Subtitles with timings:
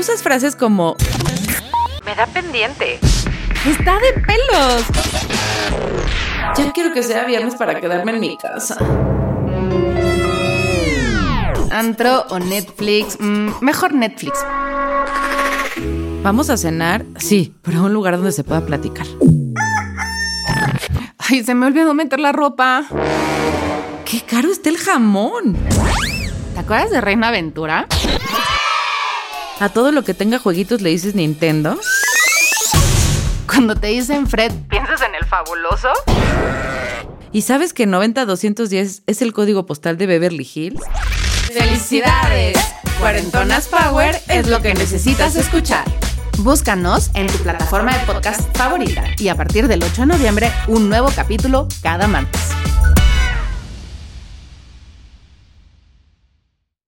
[0.00, 0.96] usas frases como
[2.06, 2.98] Me da pendiente.
[3.66, 4.84] Está de pelos.
[6.56, 8.78] Ya quiero que sea viernes para quedarme en mi casa.
[11.70, 13.18] Antro o Netflix.
[13.20, 14.38] Mm, mejor Netflix.
[16.22, 17.04] ¿Vamos a cenar?
[17.18, 19.06] Sí, pero a un lugar donde se pueda platicar.
[21.18, 22.86] Ay, se me olvidó meter la ropa.
[24.06, 25.56] ¡Qué caro está el jamón!
[26.54, 27.86] ¿Te acuerdas de Reina Aventura?
[29.60, 31.78] A todo lo que tenga jueguitos le dices Nintendo.
[33.46, 35.88] Cuando te dicen Fred, ¿piensas en el fabuloso?
[37.30, 40.80] ¿Y sabes que 90210 es el código postal de Beverly Hills?
[41.52, 42.56] ¡Felicidades!
[43.00, 45.84] Cuarentonas Power es lo que necesitas escuchar.
[46.38, 50.88] Búscanos en tu plataforma de podcast favorita y a partir del 8 de noviembre un
[50.88, 52.49] nuevo capítulo cada martes.